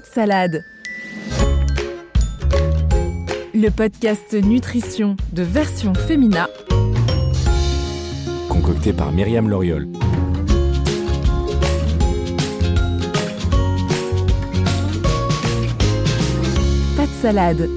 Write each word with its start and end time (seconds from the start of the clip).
Pas 0.00 0.06
de 0.06 0.12
salade. 0.14 0.64
Le 3.52 3.68
podcast 3.68 4.32
Nutrition 4.32 5.16
de 5.32 5.42
version 5.42 5.92
Femina. 5.92 6.48
Concocté 8.48 8.94
par 8.94 9.12
Myriam 9.12 9.50
Loriol. 9.50 9.88
Pas 16.96 17.06
de 17.06 17.12
salade. 17.20 17.68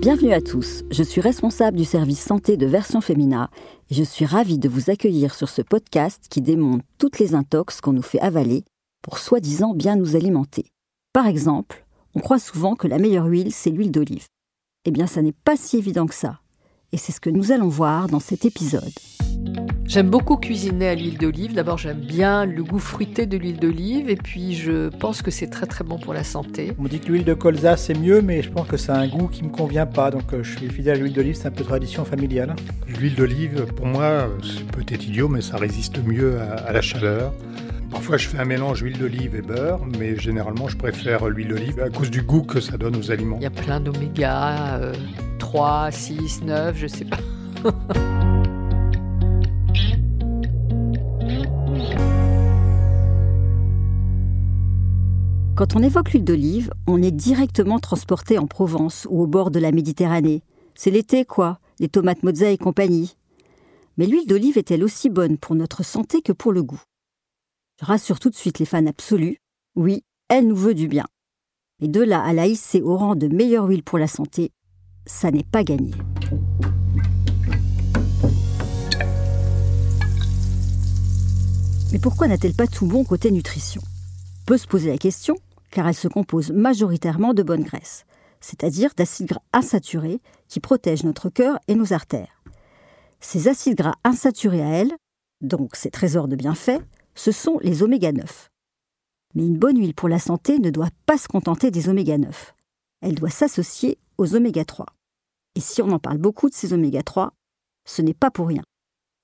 Bienvenue 0.00 0.32
à 0.32 0.40
tous, 0.40 0.82
je 0.90 1.02
suis 1.04 1.20
responsable 1.20 1.76
du 1.76 1.84
service 1.84 2.20
santé 2.20 2.56
de 2.56 2.66
Version 2.66 3.00
Femina 3.00 3.50
et 3.90 3.94
je 3.94 4.02
suis 4.02 4.24
ravie 4.24 4.58
de 4.58 4.68
vous 4.68 4.90
accueillir 4.90 5.34
sur 5.34 5.48
ce 5.48 5.62
podcast 5.62 6.24
qui 6.28 6.40
démonte 6.40 6.82
toutes 6.98 7.20
les 7.20 7.34
intox 7.36 7.80
qu'on 7.80 7.92
nous 7.92 8.02
fait 8.02 8.20
avaler 8.20 8.64
pour 9.02 9.18
soi-disant 9.18 9.74
bien 9.74 9.94
nous 9.94 10.16
alimenter. 10.16 10.72
Par 11.12 11.26
exemple, 11.26 11.84
on 12.14 12.20
croit 12.20 12.38
souvent 12.38 12.76
que 12.76 12.86
la 12.86 12.98
meilleure 12.98 13.26
huile, 13.26 13.50
c'est 13.52 13.70
l'huile 13.70 13.90
d'olive. 13.90 14.26
Eh 14.84 14.92
bien, 14.92 15.08
ça 15.08 15.22
n'est 15.22 15.32
pas 15.32 15.56
si 15.56 15.76
évident 15.76 16.06
que 16.06 16.14
ça. 16.14 16.38
Et 16.92 16.98
c'est 16.98 17.10
ce 17.10 17.18
que 17.18 17.30
nous 17.30 17.50
allons 17.50 17.66
voir 17.66 18.06
dans 18.06 18.20
cet 18.20 18.44
épisode. 18.44 18.92
J'aime 19.86 20.08
beaucoup 20.08 20.36
cuisiner 20.36 20.86
à 20.86 20.94
l'huile 20.94 21.18
d'olive. 21.18 21.52
D'abord, 21.52 21.78
j'aime 21.78 21.98
bien 21.98 22.44
le 22.46 22.62
goût 22.62 22.78
fruité 22.78 23.26
de 23.26 23.36
l'huile 23.36 23.58
d'olive 23.58 24.08
et 24.08 24.14
puis 24.14 24.54
je 24.54 24.88
pense 24.88 25.20
que 25.20 25.32
c'est 25.32 25.48
très 25.48 25.66
très 25.66 25.82
bon 25.82 25.98
pour 25.98 26.14
la 26.14 26.22
santé. 26.22 26.74
On 26.78 26.82
me 26.84 26.88
dit 26.88 27.00
que 27.00 27.08
l'huile 27.08 27.24
de 27.24 27.34
colza 27.34 27.76
c'est 27.76 27.98
mieux, 27.98 28.22
mais 28.22 28.40
je 28.42 28.50
pense 28.52 28.68
que 28.68 28.76
ça 28.76 28.94
a 28.94 29.00
un 29.00 29.08
goût 29.08 29.26
qui 29.26 29.42
me 29.42 29.50
convient 29.50 29.86
pas. 29.86 30.12
Donc 30.12 30.32
euh, 30.32 30.44
je 30.44 30.56
suis 30.56 30.70
fidèle 30.70 30.98
à 30.98 31.00
l'huile 31.00 31.12
d'olive, 31.12 31.34
c'est 31.34 31.48
un 31.48 31.50
peu 31.50 31.64
tradition 31.64 32.04
familiale. 32.04 32.54
L'huile 32.86 33.16
d'olive, 33.16 33.66
pour 33.74 33.86
moi, 33.86 34.28
c'est 34.44 34.64
peut-être 34.66 35.04
idiot, 35.04 35.26
mais 35.26 35.40
ça 35.40 35.56
résiste 35.56 35.98
mieux 36.04 36.40
à, 36.40 36.52
à 36.52 36.72
la 36.72 36.80
chaleur. 36.80 37.34
Parfois, 37.90 38.16
je 38.16 38.28
fais 38.28 38.38
un 38.38 38.44
mélange 38.44 38.82
huile 38.82 38.98
d'olive 38.98 39.34
et 39.34 39.42
beurre, 39.42 39.84
mais 39.98 40.16
généralement, 40.16 40.68
je 40.68 40.76
préfère 40.76 41.28
l'huile 41.28 41.48
d'olive 41.48 41.80
à 41.80 41.90
cause 41.90 42.10
du 42.10 42.22
goût 42.22 42.42
que 42.42 42.60
ça 42.60 42.78
donne 42.78 42.94
aux 42.96 43.10
aliments. 43.10 43.36
Il 43.40 43.42
y 43.42 43.46
a 43.46 43.50
plein 43.50 43.80
d'oméga 43.80 44.76
euh, 44.76 44.94
3, 45.40 45.90
6, 45.90 46.42
9, 46.44 46.76
je 46.76 46.86
sais 46.86 47.04
pas. 47.04 47.18
Quand 55.56 55.76
on 55.76 55.82
évoque 55.82 56.12
l'huile 56.12 56.24
d'olive, 56.24 56.72
on 56.86 57.02
est 57.02 57.10
directement 57.10 57.78
transporté 57.80 58.38
en 58.38 58.46
Provence 58.46 59.06
ou 59.10 59.20
au 59.20 59.26
bord 59.26 59.50
de 59.50 59.58
la 59.58 59.72
Méditerranée. 59.72 60.42
C'est 60.74 60.90
l'été, 60.90 61.26
quoi, 61.26 61.58
les 61.80 61.88
tomates 61.88 62.22
mozza 62.22 62.50
et 62.50 62.56
compagnie. 62.56 63.16
Mais 63.98 64.06
l'huile 64.06 64.26
d'olive 64.26 64.56
est-elle 64.56 64.82
aussi 64.82 65.10
bonne 65.10 65.36
pour 65.36 65.54
notre 65.56 65.84
santé 65.84 66.22
que 66.22 66.32
pour 66.32 66.52
le 66.52 66.62
goût? 66.62 66.80
Je 67.80 67.86
rassure 67.86 68.20
tout 68.20 68.28
de 68.28 68.34
suite 68.34 68.58
les 68.58 68.66
fans 68.66 68.84
absolus. 68.84 69.38
Oui, 69.74 70.04
elle 70.28 70.46
nous 70.46 70.56
veut 70.56 70.74
du 70.74 70.86
bien. 70.86 71.06
Mais 71.80 71.88
de 71.88 72.02
là 72.02 72.22
à 72.22 72.34
la 72.34 72.46
hisser 72.46 72.82
au 72.82 72.94
rang 72.94 73.14
de 73.14 73.26
meilleure 73.26 73.64
huile 73.64 73.82
pour 73.82 73.98
la 73.98 74.06
santé, 74.06 74.52
ça 75.06 75.30
n'est 75.30 75.44
pas 75.44 75.64
gagné. 75.64 75.92
Mais 81.90 81.98
pourquoi 81.98 82.28
n'a-t-elle 82.28 82.52
pas 82.52 82.66
tout 82.66 82.84
bon 82.84 83.02
côté 83.02 83.30
nutrition? 83.30 83.80
On 84.42 84.44
peut 84.44 84.58
se 84.58 84.66
poser 84.66 84.90
la 84.90 84.98
question, 84.98 85.36
car 85.70 85.88
elle 85.88 85.94
se 85.94 86.08
compose 86.08 86.50
majoritairement 86.50 87.32
de 87.32 87.42
bonnes 87.42 87.64
graisses, 87.64 88.04
c'est-à-dire 88.42 88.90
d'acides 88.94 89.28
gras 89.28 89.42
insaturés 89.54 90.20
qui 90.48 90.60
protègent 90.60 91.04
notre 91.04 91.30
cœur 91.30 91.58
et 91.66 91.76
nos 91.76 91.94
artères. 91.94 92.42
Ces 93.20 93.48
acides 93.48 93.78
gras 93.78 93.94
insaturés 94.04 94.62
à 94.62 94.68
elle, 94.68 94.92
donc 95.40 95.76
ces 95.76 95.90
trésors 95.90 96.28
de 96.28 96.36
bienfaits, 96.36 96.82
ce 97.14 97.32
sont 97.32 97.58
les 97.62 97.82
oméga 97.82 98.12
9. 98.12 98.50
Mais 99.34 99.46
une 99.46 99.58
bonne 99.58 99.78
huile 99.78 99.94
pour 99.94 100.08
la 100.08 100.18
santé 100.18 100.58
ne 100.58 100.70
doit 100.70 100.90
pas 101.06 101.18
se 101.18 101.28
contenter 101.28 101.70
des 101.70 101.88
oméga 101.88 102.18
9. 102.18 102.54
Elle 103.02 103.14
doit 103.14 103.30
s'associer 103.30 103.98
aux 104.18 104.34
oméga 104.34 104.64
3. 104.64 104.86
Et 105.54 105.60
si 105.60 105.82
on 105.82 105.90
en 105.90 105.98
parle 105.98 106.18
beaucoup 106.18 106.48
de 106.48 106.54
ces 106.54 106.72
oméga 106.72 107.02
3, 107.02 107.32
ce 107.86 108.02
n'est 108.02 108.14
pas 108.14 108.30
pour 108.30 108.48
rien. 108.48 108.62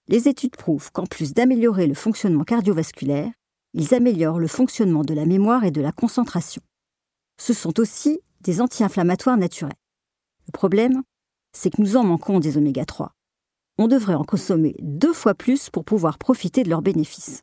Les 0.09 0.29
études 0.29 0.57
prouvent 0.57 0.91
qu'en 0.93 1.07
plus 1.07 1.35
d'améliorer 1.35 1.87
le 1.87 1.95
fonctionnement 1.95 2.45
cardiovasculaire, 2.45 3.31
ils 3.75 3.95
améliorent 3.95 4.39
le 4.39 4.47
fonctionnement 4.47 5.03
de 5.03 5.15
la 5.15 5.27
mémoire 5.27 5.65
et 5.65 5.71
de 5.71 5.81
la 5.81 5.93
concentration. 5.93 6.63
Ce 7.39 7.53
sont 7.53 7.79
aussi 7.81 8.21
des 8.41 8.61
anti-inflammatoires 8.61 9.37
naturels. 9.37 9.75
Le 10.47 10.53
problème, 10.53 11.03
c'est 11.53 11.71
que 11.71 11.83
nous 11.83 11.97
en 11.97 12.05
manquons 12.05 12.39
des 12.39 12.57
oméga 12.57 12.85
3. 12.85 13.13
On 13.79 13.89
devrait 13.89 14.15
en 14.15 14.25
consommer 14.25 14.75
deux 14.81 15.13
fois 15.13 15.35
plus 15.35 15.69
pour 15.69 15.85
pouvoir 15.85 16.19
profiter 16.19 16.63
de 16.63 16.71
leurs 16.71 16.83
bénéfices. 16.83 17.43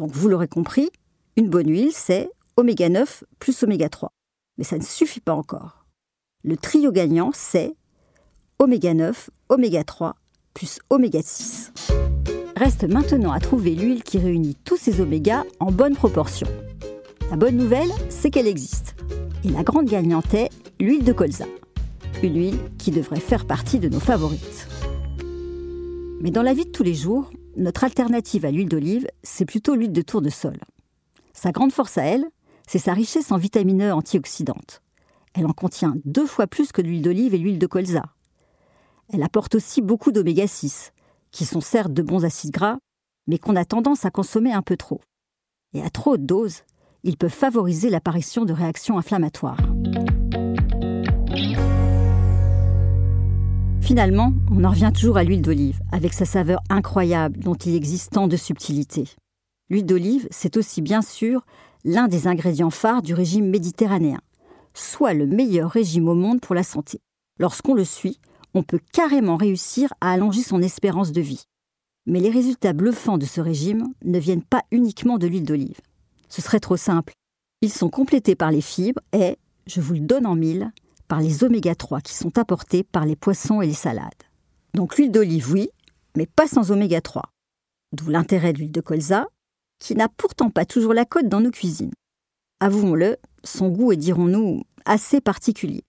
Donc 0.00 0.12
vous 0.12 0.30
l'aurez 0.30 0.48
compris, 0.48 0.88
une 1.36 1.50
bonne 1.50 1.68
huile, 1.68 1.90
c'est 1.92 2.30
oméga 2.56 2.88
9 2.88 3.22
plus 3.38 3.62
oméga 3.62 3.90
3. 3.90 4.10
Mais 4.56 4.64
ça 4.64 4.78
ne 4.78 4.82
suffit 4.82 5.20
pas 5.20 5.34
encore. 5.34 5.84
Le 6.42 6.56
trio 6.56 6.90
gagnant, 6.90 7.32
c'est 7.34 7.74
oméga 8.58 8.94
9, 8.94 9.28
oméga 9.50 9.84
3 9.84 10.16
plus 10.54 10.78
oméga 10.88 11.20
6. 11.22 11.74
Reste 12.56 12.84
maintenant 12.84 13.30
à 13.30 13.40
trouver 13.40 13.74
l'huile 13.74 14.02
qui 14.02 14.16
réunit 14.16 14.56
tous 14.64 14.78
ces 14.78 15.02
omégas 15.02 15.44
en 15.58 15.70
bonne 15.70 15.94
proportion. 15.94 16.46
La 17.30 17.36
bonne 17.36 17.58
nouvelle, 17.58 17.90
c'est 18.08 18.30
qu'elle 18.30 18.46
existe. 18.46 18.94
Et 19.44 19.50
la 19.50 19.64
grande 19.64 19.84
gagnante 19.84 20.32
est 20.32 20.48
l'huile 20.80 21.04
de 21.04 21.12
colza. 21.12 21.44
Une 22.22 22.38
huile 22.38 22.58
qui 22.78 22.90
devrait 22.90 23.20
faire 23.20 23.44
partie 23.44 23.78
de 23.78 23.90
nos 23.90 24.00
favorites. 24.00 24.66
Mais 26.22 26.30
dans 26.30 26.42
la 26.42 26.54
vie 26.54 26.64
de 26.64 26.70
tous 26.70 26.84
les 26.84 26.94
jours, 26.94 27.30
notre 27.56 27.84
alternative 27.84 28.44
à 28.44 28.50
l'huile 28.50 28.68
d'olive, 28.68 29.06
c'est 29.22 29.44
plutôt 29.44 29.74
l'huile 29.74 29.92
de 29.92 30.02
tournesol. 30.02 30.58
Sa 31.32 31.52
grande 31.52 31.72
force 31.72 31.98
à 31.98 32.02
elle, 32.02 32.26
c'est 32.66 32.78
sa 32.78 32.92
richesse 32.92 33.32
en 33.32 33.36
vitamine 33.36 33.82
E 33.82 33.92
antioxydante. 33.92 34.82
Elle 35.34 35.46
en 35.46 35.52
contient 35.52 35.96
deux 36.04 36.26
fois 36.26 36.46
plus 36.46 36.72
que 36.72 36.82
l'huile 36.82 37.02
d'olive 37.02 37.34
et 37.34 37.38
l'huile 37.38 37.58
de 37.58 37.66
colza. 37.66 38.04
Elle 39.12 39.22
apporte 39.22 39.56
aussi 39.56 39.82
beaucoup 39.82 40.12
d'oméga 40.12 40.46
6, 40.46 40.92
qui 41.32 41.44
sont 41.44 41.60
certes 41.60 41.92
de 41.92 42.02
bons 42.02 42.24
acides 42.24 42.52
gras, 42.52 42.78
mais 43.26 43.38
qu'on 43.38 43.56
a 43.56 43.64
tendance 43.64 44.04
à 44.04 44.10
consommer 44.10 44.52
un 44.52 44.62
peu 44.62 44.76
trop. 44.76 45.00
Et 45.72 45.82
à 45.82 45.90
trop 45.90 46.12
haute 46.12 46.26
dose, 46.26 46.62
ils 47.02 47.16
peuvent 47.16 47.30
favoriser 47.30 47.90
l'apparition 47.90 48.44
de 48.44 48.52
réactions 48.52 48.98
inflammatoires. 48.98 49.58
Finalement, 53.90 54.32
on 54.52 54.62
en 54.62 54.70
revient 54.70 54.92
toujours 54.94 55.16
à 55.16 55.24
l'huile 55.24 55.42
d'olive, 55.42 55.80
avec 55.90 56.12
sa 56.12 56.24
saveur 56.24 56.60
incroyable 56.70 57.40
dont 57.40 57.56
il 57.56 57.74
existe 57.74 58.12
tant 58.12 58.28
de 58.28 58.36
subtilités. 58.36 59.08
L'huile 59.68 59.84
d'olive, 59.84 60.28
c'est 60.30 60.56
aussi 60.56 60.80
bien 60.80 61.02
sûr 61.02 61.44
l'un 61.84 62.06
des 62.06 62.28
ingrédients 62.28 62.70
phares 62.70 63.02
du 63.02 63.14
régime 63.14 63.50
méditerranéen, 63.50 64.20
soit 64.74 65.12
le 65.12 65.26
meilleur 65.26 65.72
régime 65.72 66.06
au 66.06 66.14
monde 66.14 66.40
pour 66.40 66.54
la 66.54 66.62
santé. 66.62 67.00
Lorsqu'on 67.40 67.74
le 67.74 67.82
suit, 67.82 68.20
on 68.54 68.62
peut 68.62 68.78
carrément 68.92 69.36
réussir 69.36 69.92
à 70.00 70.12
allonger 70.12 70.44
son 70.44 70.62
espérance 70.62 71.10
de 71.10 71.20
vie. 71.20 71.46
Mais 72.06 72.20
les 72.20 72.30
résultats 72.30 72.72
bluffants 72.72 73.18
de 73.18 73.26
ce 73.26 73.40
régime 73.40 73.88
ne 74.04 74.20
viennent 74.20 74.44
pas 74.44 74.62
uniquement 74.70 75.18
de 75.18 75.26
l'huile 75.26 75.42
d'olive. 75.42 75.80
Ce 76.28 76.40
serait 76.40 76.60
trop 76.60 76.76
simple. 76.76 77.12
Ils 77.60 77.72
sont 77.72 77.90
complétés 77.90 78.36
par 78.36 78.52
les 78.52 78.62
fibres 78.62 79.02
et, 79.12 79.36
je 79.66 79.80
vous 79.80 79.94
le 79.94 79.98
donne 79.98 80.26
en 80.26 80.36
mille, 80.36 80.70
par 81.10 81.20
les 81.20 81.42
oméga 81.42 81.74
3 81.74 82.02
qui 82.02 82.14
sont 82.14 82.38
apportés 82.38 82.84
par 82.84 83.04
les 83.04 83.16
poissons 83.16 83.60
et 83.60 83.66
les 83.66 83.74
salades. 83.74 84.22
Donc 84.74 84.96
l'huile 84.96 85.10
d'olive, 85.10 85.50
oui, 85.50 85.68
mais 86.16 86.26
pas 86.26 86.46
sans 86.46 86.70
oméga 86.70 87.00
3. 87.00 87.24
D'où 87.92 88.10
l'intérêt 88.10 88.52
de 88.52 88.58
l'huile 88.58 88.70
de 88.70 88.80
colza, 88.80 89.26
qui 89.80 89.96
n'a 89.96 90.08
pourtant 90.08 90.50
pas 90.50 90.64
toujours 90.64 90.94
la 90.94 91.04
cote 91.04 91.28
dans 91.28 91.40
nos 91.40 91.50
cuisines. 91.50 91.90
Avouons-le, 92.60 93.16
son 93.42 93.70
goût 93.70 93.90
est, 93.90 93.96
dirons-nous, 93.96 94.62
assez 94.84 95.20
particulier. 95.20 95.82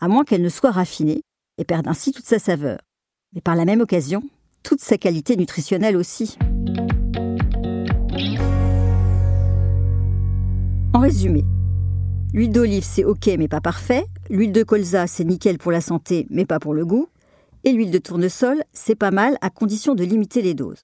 À 0.00 0.08
moins 0.08 0.24
qu'elle 0.24 0.42
ne 0.42 0.50
soit 0.50 0.70
raffinée, 0.70 1.22
et 1.56 1.64
perd 1.64 1.88
ainsi 1.88 2.12
toute 2.12 2.26
sa 2.26 2.38
saveur. 2.38 2.78
Mais 3.34 3.40
par 3.40 3.56
la 3.56 3.64
même 3.64 3.80
occasion, 3.80 4.22
toute 4.62 4.80
sa 4.80 4.98
qualité 4.98 5.38
nutritionnelle 5.38 5.96
aussi. 5.96 6.36
En 10.92 11.00
résumé, 11.00 11.42
l'huile 12.32 12.50
d'olive 12.50 12.84
c'est 12.84 13.04
ok 13.04 13.26
mais 13.38 13.48
pas 13.48 13.60
parfait, 13.60 14.06
l'huile 14.30 14.52
de 14.52 14.62
colza 14.62 15.06
c'est 15.06 15.24
nickel 15.24 15.58
pour 15.58 15.72
la 15.72 15.80
santé 15.80 16.26
mais 16.30 16.46
pas 16.46 16.58
pour 16.58 16.74
le 16.74 16.84
goût, 16.84 17.08
et 17.64 17.72
l'huile 17.72 17.90
de 17.90 17.98
tournesol 17.98 18.62
c'est 18.72 18.94
pas 18.94 19.10
mal 19.10 19.36
à 19.40 19.50
condition 19.50 19.94
de 19.94 20.04
limiter 20.04 20.42
les 20.42 20.54
doses. 20.54 20.82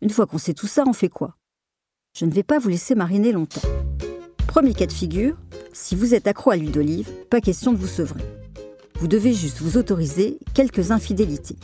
Une 0.00 0.10
fois 0.10 0.26
qu'on 0.26 0.38
sait 0.38 0.54
tout 0.54 0.66
ça, 0.66 0.84
on 0.86 0.92
fait 0.92 1.08
quoi? 1.08 1.36
Je 2.18 2.24
ne 2.24 2.32
vais 2.32 2.42
pas 2.42 2.58
vous 2.58 2.68
laisser 2.68 2.94
mariner 2.94 3.32
longtemps. 3.32 3.62
Premier 4.48 4.74
cas 4.74 4.86
de 4.86 4.92
figure, 4.92 5.36
si 5.72 5.94
vous 5.94 6.14
êtes 6.14 6.26
accro 6.26 6.50
à 6.50 6.56
l'huile 6.56 6.72
d'olive, 6.72 7.08
pas 7.30 7.40
question 7.40 7.72
de 7.72 7.78
vous 7.78 7.86
sevrer. 7.86 8.20
Vous 8.98 9.06
devez 9.06 9.32
juste 9.32 9.60
vous 9.60 9.78
autoriser 9.78 10.38
quelques 10.54 10.90
infidélités. 10.90 11.56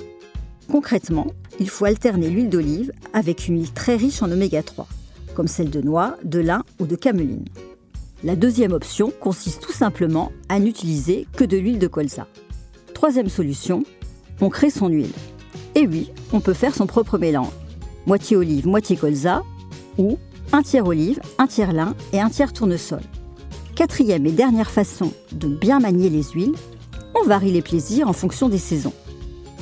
Concrètement, 0.71 1.27
il 1.61 1.69
faut 1.69 1.85
alterner 1.85 2.31
l'huile 2.31 2.49
d'olive 2.49 2.93
avec 3.13 3.49
une 3.49 3.59
huile 3.59 3.73
très 3.73 3.97
riche 3.97 4.23
en 4.23 4.31
oméga 4.31 4.63
3, 4.63 4.87
comme 5.35 5.49
celle 5.49 5.71
de 5.71 5.81
noix, 5.81 6.17
de 6.25 6.39
lin 6.39 6.63
ou 6.79 6.87
de 6.87 6.97
cameline. 6.97 7.45
La 8.25 8.35
deuxième 8.35 8.73
option 8.73 9.13
consiste 9.21 9.63
tout 9.63 9.73
simplement 9.73 10.33
à 10.49 10.59
n'utiliser 10.59 11.27
que 11.37 11.45
de 11.45 11.57
l'huile 11.57 11.79
de 11.79 11.87
colza. 11.87 12.27
Troisième 12.93 13.29
solution, 13.29 13.85
on 14.41 14.49
crée 14.49 14.71
son 14.71 14.89
huile. 14.89 15.13
Et 15.75 15.87
oui, 15.87 16.11
on 16.33 16.41
peut 16.41 16.55
faire 16.55 16.75
son 16.75 16.87
propre 16.87 17.19
mélange 17.19 17.53
moitié 18.09 18.37
olive, 18.37 18.67
moitié 18.67 18.97
colza, 18.97 19.43
ou 19.99 20.19
un 20.53 20.63
tiers 20.63 20.87
olive, 20.87 21.21
un 21.37 21.47
tiers 21.47 21.75
lin 21.75 21.95
et 22.15 22.21
un 22.21 22.31
tiers 22.31 22.55
tournesol. 22.55 23.03
Quatrième 23.77 24.27
et 24.27 24.33
dernière 24.33 24.71
façon 24.71 25.13
de 25.33 25.47
bien 25.47 25.79
manier 25.79 26.09
les 26.09 26.23
huiles, 26.23 26.55
on 27.15 27.27
varie 27.27 27.53
les 27.53 27.63
plaisirs 27.63 28.09
en 28.09 28.15
fonction 28.15 28.49
des 28.49 28.59
saisons. 28.59 28.95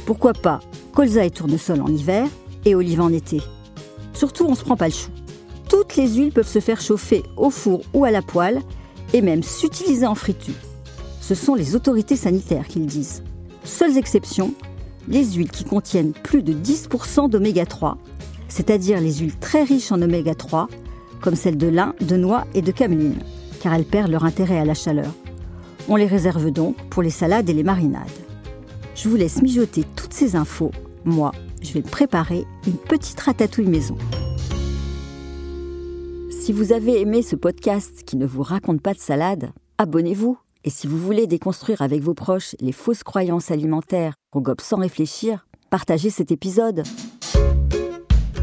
Pourquoi 0.06 0.32
pas 0.32 0.60
colza 0.94 1.24
et 1.24 1.30
tournesol 1.30 1.82
en 1.82 1.88
hiver 1.88 2.28
et 2.64 2.74
olive 2.76 3.00
en 3.00 3.12
été? 3.12 3.42
Surtout, 4.14 4.44
on 4.44 4.52
ne 4.52 4.56
se 4.56 4.62
prend 4.62 4.76
pas 4.76 4.88
le 4.88 4.94
chou. 4.94 5.10
Toutes 5.68 5.96
les 5.96 6.08
huiles 6.08 6.32
peuvent 6.32 6.48
se 6.48 6.60
faire 6.60 6.80
chauffer 6.80 7.22
au 7.36 7.50
four 7.50 7.82
ou 7.94 8.04
à 8.04 8.10
la 8.10 8.22
poêle 8.22 8.60
et 9.12 9.22
même 9.22 9.42
s'utiliser 9.42 10.06
en 10.06 10.14
friture. 10.14 10.54
Ce 11.20 11.34
sont 11.34 11.54
les 11.54 11.74
autorités 11.74 12.16
sanitaires 12.16 12.68
qui 12.68 12.78
le 12.78 12.86
disent. 12.86 13.22
Seules 13.64 13.96
exceptions, 13.96 14.54
les 15.08 15.24
huiles 15.24 15.50
qui 15.50 15.64
contiennent 15.64 16.12
plus 16.12 16.42
de 16.42 16.52
10% 16.52 17.28
d'oméga 17.28 17.66
3 17.66 17.98
c'est-à-dire 18.48 19.00
les 19.00 19.14
huiles 19.14 19.36
très 19.36 19.64
riches 19.64 19.92
en 19.92 20.00
oméga 20.00 20.34
3, 20.34 20.68
comme 21.20 21.34
celles 21.34 21.58
de 21.58 21.66
lin, 21.66 21.94
de 22.00 22.16
noix 22.16 22.46
et 22.54 22.62
de 22.62 22.72
cameline, 22.72 23.18
car 23.60 23.74
elles 23.74 23.84
perdent 23.84 24.10
leur 24.10 24.24
intérêt 24.24 24.58
à 24.58 24.64
la 24.64 24.74
chaleur. 24.74 25.12
On 25.88 25.96
les 25.96 26.06
réserve 26.06 26.50
donc 26.50 26.76
pour 26.88 27.02
les 27.02 27.10
salades 27.10 27.48
et 27.48 27.54
les 27.54 27.62
marinades. 27.62 28.06
Je 28.94 29.08
vous 29.08 29.16
laisse 29.16 29.42
mijoter 29.42 29.84
toutes 29.94 30.14
ces 30.14 30.36
infos. 30.36 30.72
Moi, 31.04 31.32
je 31.62 31.72
vais 31.72 31.82
préparer 31.82 32.44
une 32.66 32.76
petite 32.76 33.20
ratatouille 33.20 33.66
maison. 33.66 33.96
Si 36.46 36.52
vous 36.52 36.72
avez 36.72 37.00
aimé 37.00 37.22
ce 37.22 37.34
podcast 37.34 38.04
qui 38.04 38.16
ne 38.16 38.24
vous 38.24 38.44
raconte 38.44 38.80
pas 38.80 38.94
de 38.94 39.00
salade, 39.00 39.50
abonnez-vous. 39.78 40.38
Et 40.62 40.70
si 40.70 40.86
vous 40.86 40.96
voulez 40.96 41.26
déconstruire 41.26 41.82
avec 41.82 42.00
vos 42.00 42.14
proches 42.14 42.54
les 42.60 42.70
fausses 42.70 43.02
croyances 43.02 43.50
alimentaires 43.50 44.14
qu'on 44.30 44.42
gobe 44.42 44.60
sans 44.60 44.76
réfléchir, 44.76 45.44
partagez 45.70 46.08
cet 46.08 46.30
épisode 46.30 46.84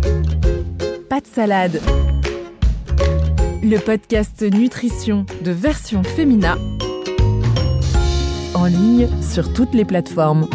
de 0.01 1.27
salade. 1.33 1.79
Le 3.63 3.77
podcast 3.77 4.41
nutrition 4.41 5.25
de 5.41 5.51
version 5.51 6.03
féminin 6.03 6.57
en 8.53 8.65
ligne 8.65 9.07
sur 9.21 9.53
toutes 9.53 9.73
les 9.73 9.85
plateformes. 9.85 10.49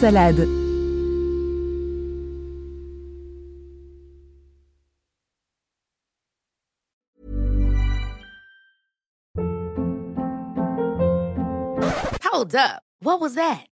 Salade. 0.00 0.48
Hold 12.24 12.54
up. 12.54 12.82
What 13.00 13.20
was 13.20 13.34
that? 13.34 13.69